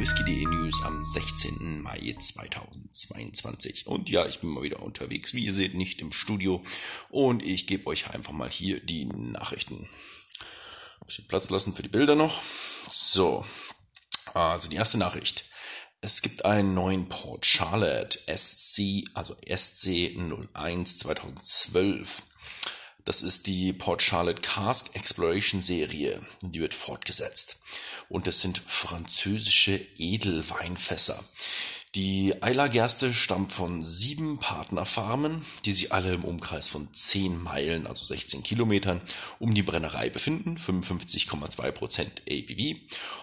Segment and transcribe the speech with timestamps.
[0.00, 1.82] Whisky.de News am 16.
[1.82, 3.86] Mai 2022.
[3.86, 6.62] Und ja, ich bin mal wieder unterwegs, wie ihr seht, nicht im Studio.
[7.10, 9.74] Und ich gebe euch einfach mal hier die Nachrichten.
[9.76, 12.40] Ein bisschen Platz lassen für die Bilder noch.
[12.88, 13.44] So,
[14.32, 15.44] also die erste Nachricht.
[16.00, 22.22] Es gibt einen neuen Port Charlotte SC, also SC01 2012.
[23.10, 26.24] Das ist die Port Charlotte Cask Exploration Serie.
[26.42, 27.58] Die wird fortgesetzt.
[28.08, 31.20] Und das sind französische Edelweinfässer.
[31.96, 38.04] Die Eiler-Gerste stammt von sieben Partnerfarmen, die sich alle im Umkreis von 10 Meilen, also
[38.04, 39.00] 16 Kilometern,
[39.40, 42.78] um die Brennerei befinden, 55,2% ABV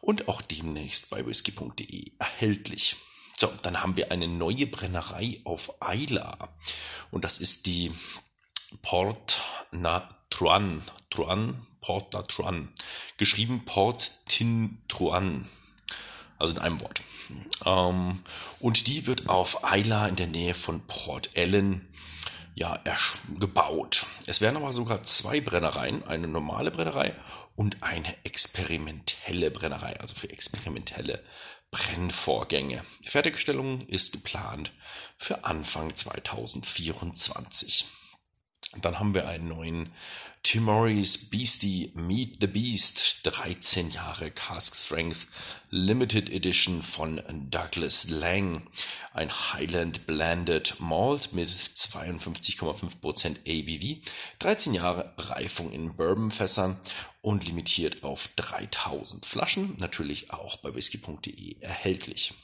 [0.00, 2.94] und auch demnächst bei whisky.de erhältlich.
[3.36, 6.56] So, dann haben wir eine neue Brennerei auf Eiler
[7.10, 7.90] und das ist die
[8.80, 9.40] Port
[9.72, 12.68] Natruan, Truan, Port Natruan,
[13.16, 15.48] geschrieben Port Tin Truan,
[16.38, 17.02] also in einem Wort.
[17.64, 18.20] Ähm,
[18.60, 21.88] und die wird auf Eila in der Nähe von Port Ellen
[22.54, 22.78] ja,
[23.38, 24.06] gebaut.
[24.26, 27.16] Es werden aber sogar zwei Brennereien, eine normale Brennerei
[27.56, 31.22] und eine experimentelle Brennerei, also für experimentelle
[31.70, 32.84] Brennvorgänge.
[33.04, 34.72] Die Fertigstellung ist geplant
[35.16, 37.86] für Anfang 2024.
[38.80, 39.92] Dann haben wir einen neuen
[40.42, 45.28] Timorese Beastie Meet the Beast 13 Jahre Cask Strength
[45.70, 48.62] Limited Edition von Douglas Lang.
[49.12, 53.98] Ein Highland Blended Malt mit 52,5% ABV.
[54.40, 56.76] 13 Jahre Reifung in Bourbonfässern
[57.22, 59.76] und limitiert auf 3000 Flaschen.
[59.78, 62.34] Natürlich auch bei whisky.de erhältlich.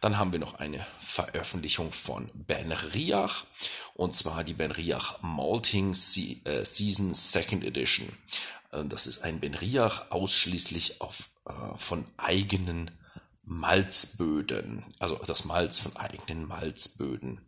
[0.00, 3.46] Dann haben wir noch eine Veröffentlichung von Ben Riach
[3.94, 8.08] und zwar die Ben Riach Malting äh, Season Second Edition.
[8.72, 12.90] Äh, das ist ein Ben Riach ausschließlich auf, äh, von eigenen
[13.42, 17.40] Malzböden, also das Malz von eigenen Malzböden.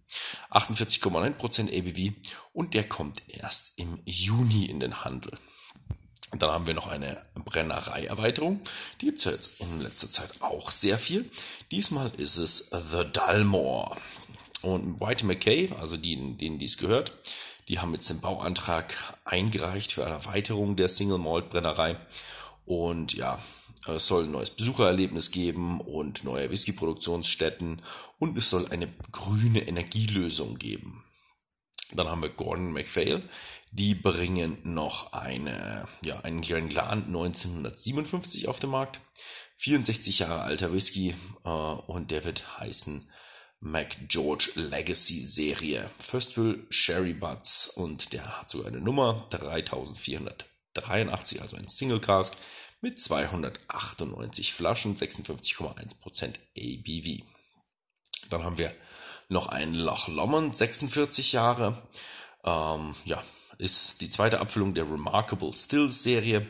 [0.51, 2.17] 48,9% ABV
[2.53, 5.39] und der kommt erst im Juni in den Handel.
[6.39, 8.61] Dann haben wir noch eine Brennerei-Erweiterung.
[9.01, 11.31] Die gibt es ja jetzt in letzter Zeit auch sehr viel.
[11.71, 13.97] Diesmal ist es The Dalmore.
[14.63, 17.15] Und White McKay, also die, denen dies gehört,
[17.69, 18.95] die haben jetzt den Bauantrag
[19.25, 21.97] eingereicht für eine Erweiterung der Single Malt Brennerei.
[22.65, 23.39] Und ja,
[23.87, 27.83] es soll ein neues Besuchererlebnis geben und neue Whisky-Produktionsstätten
[28.19, 31.05] und es soll eine grüne Energielösung geben.
[31.97, 33.23] Dann haben wir Gordon MacPhail.
[33.73, 39.01] Die bringen noch eine, ja, einen Glenn 1957 auf den Markt.
[39.57, 41.15] 64 Jahre alter Whisky
[41.45, 43.07] äh, und der wird heißen
[43.61, 45.89] Mac George Legacy Serie.
[45.99, 52.37] First Fill Sherry Butts und der hat sogar eine Nummer 3483, also ein Single Cask
[52.81, 57.23] mit 298 Flaschen, 56,1% ABV.
[58.31, 58.75] Dann haben wir
[59.33, 61.83] noch ein Loch Lomond, 46 Jahre.
[62.45, 63.23] Ähm, ja,
[63.59, 66.47] ist die zweite Abfüllung der Remarkable Stills Serie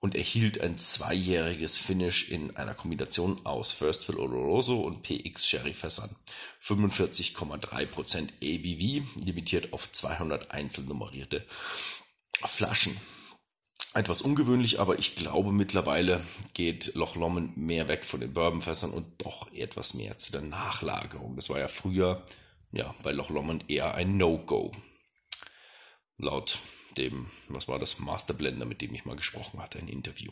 [0.00, 5.74] und erhielt ein zweijähriges Finish in einer Kombination aus First Fill Oloroso und PX Sherry
[5.74, 6.14] Fässern.
[6.62, 11.44] 45,3% ABV, limitiert auf 200 einzelnummerierte
[12.44, 12.96] Flaschen.
[13.98, 16.22] Etwas ungewöhnlich, aber ich glaube mittlerweile
[16.54, 21.34] geht Loch Lomond mehr weg von den Bourbonfässern und doch etwas mehr zu der Nachlagerung.
[21.34, 22.24] Das war ja früher
[22.70, 24.70] ja, bei Loch Lomond eher ein No-Go.
[26.16, 26.60] Laut
[26.96, 30.30] dem, was war das, Masterblender, mit dem ich mal gesprochen hatte, ein Interview.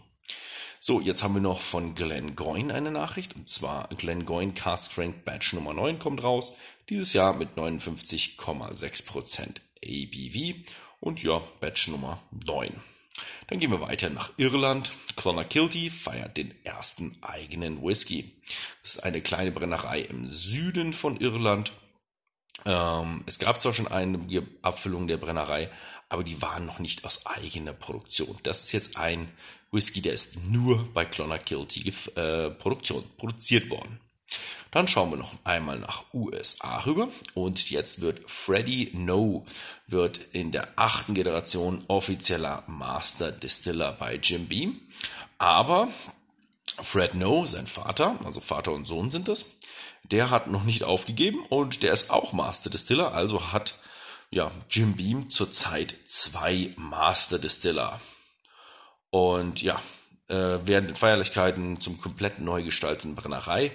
[0.78, 3.34] So, jetzt haben wir noch von Glenn Goyne eine Nachricht.
[3.34, 6.56] Und zwar Glenn Goyne Cast Strength Batch Nummer 9 kommt raus.
[6.88, 10.54] Dieses Jahr mit 59,6% ABV.
[11.00, 12.80] Und ja, Batch Nummer 9.
[13.46, 14.92] Dann gehen wir weiter nach Irland.
[15.16, 18.32] Clonakilty feiert den ersten eigenen Whisky.
[18.82, 21.72] Das ist eine kleine Brennerei im Süden von Irland.
[22.64, 24.18] Ähm, es gab zwar schon eine
[24.62, 25.70] Abfüllung der Brennerei,
[26.08, 28.36] aber die waren noch nicht aus eigener Produktion.
[28.42, 29.28] Das ist jetzt ein
[29.70, 34.00] Whisky, der ist nur bei Clonakilty äh, Produktion produziert worden.
[34.76, 39.42] Dann schauen wir noch einmal nach USA rüber und jetzt wird Freddy No
[39.86, 44.78] wird in der achten Generation offizieller Master Distiller bei Jim Beam.
[45.38, 45.88] Aber
[46.82, 49.56] Fred No, sein Vater, also Vater und Sohn sind das,
[50.02, 53.78] der hat noch nicht aufgegeben und der ist auch Master Distiller, also hat
[54.28, 57.98] ja Jim Beam zurzeit zwei Master Distiller.
[59.08, 59.80] Und ja,
[60.28, 63.74] äh, während den Feierlichkeiten zum komplett neu gestalteten Brennerei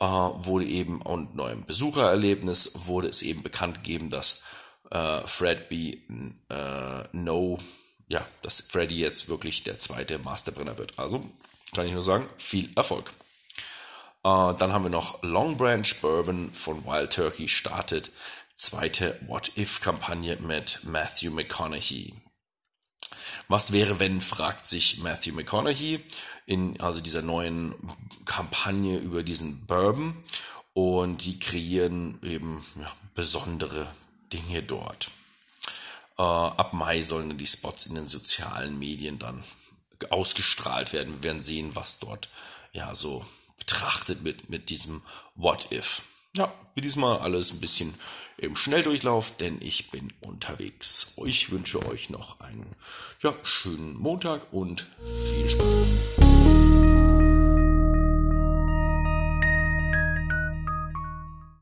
[0.00, 4.44] äh, wurde eben und neuem Besuchererlebnis wurde es eben bekannt gegeben, dass
[4.90, 5.98] äh, Fred B.
[6.48, 7.58] Äh, No,
[8.08, 10.98] ja, dass Freddy jetzt wirklich der zweite Masterbrenner wird.
[10.98, 11.24] Also
[11.74, 13.10] kann ich nur sagen, viel Erfolg.
[14.24, 18.10] Äh, dann haben wir noch Long Branch Bourbon von Wild Turkey startet.
[18.54, 22.12] Zweite What-If-Kampagne mit Matthew McConaughey.
[23.48, 26.04] Was wäre, wenn, fragt sich Matthew McConaughey
[26.46, 27.74] in also dieser neuen
[28.24, 30.14] Kampagne über diesen Bourbon.
[30.72, 33.88] Und die kreieren eben ja, besondere
[34.32, 35.10] Dinge dort.
[36.16, 39.42] Äh, ab Mai sollen die Spots in den sozialen Medien dann
[40.10, 41.14] ausgestrahlt werden.
[41.14, 42.28] Wir werden sehen, was dort
[42.72, 43.24] ja so
[43.58, 45.02] betrachtet mit, mit diesem
[45.34, 46.02] What If.
[46.36, 47.94] Ja, wie diesmal alles ein bisschen
[48.38, 51.16] im Schnelldurchlauf, denn ich bin unterwegs.
[51.26, 52.76] Ich wünsche euch noch einen
[53.20, 54.86] ja, schönen Montag und
[55.34, 56.19] viel Spaß.